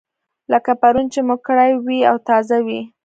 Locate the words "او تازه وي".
2.09-2.79